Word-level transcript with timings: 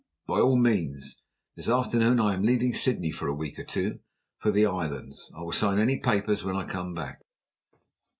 "By 0.25 0.39
all 0.39 0.55
means. 0.55 1.21
This 1.55 1.69
afternoon 1.69 2.19
I 2.19 2.33
am 2.33 2.41
leaving 2.41 2.73
Sydney, 2.73 3.11
for 3.11 3.27
a 3.27 3.35
week 3.35 3.59
or 3.59 3.63
two, 3.63 3.99
for 4.39 4.49
the 4.49 4.65
Islands. 4.65 5.31
I 5.37 5.43
will 5.43 5.51
sign 5.51 5.77
any 5.77 5.99
papers 5.99 6.43
when 6.43 6.55
I 6.55 6.63
come 6.65 6.95
back." 6.95 7.21